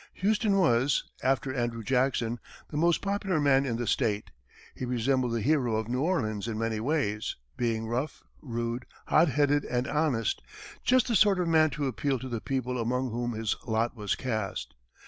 Houston 0.13 0.57
was, 0.57 1.03
after 1.21 1.53
Andrew 1.53 1.83
Jackson, 1.83 2.39
the 2.71 2.75
most 2.75 3.03
popular 3.03 3.39
man 3.39 3.67
in 3.67 3.75
the 3.77 3.85
state. 3.85 4.31
He 4.73 4.83
resembled 4.83 5.31
the 5.31 5.43
hero 5.43 5.75
of 5.75 5.87
New 5.87 6.01
Orleans 6.01 6.47
in 6.47 6.57
many 6.57 6.79
ways, 6.79 7.35
being 7.55 7.85
rough, 7.85 8.23
rude, 8.41 8.87
hot 9.05 9.27
headed 9.27 9.63
and 9.63 9.85
honest 9.87 10.41
just 10.83 11.07
the 11.07 11.15
sort 11.15 11.39
of 11.39 11.47
man 11.47 11.69
to 11.77 11.85
appeal 11.85 12.17
to 12.17 12.29
the 12.29 12.41
people 12.41 12.79
among 12.81 13.11
whom 13.11 13.33
his 13.33 13.55
lot 13.67 13.95
was 13.95 14.15
cast. 14.15 14.73